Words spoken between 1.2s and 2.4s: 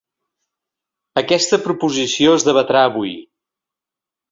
Aquesta proposició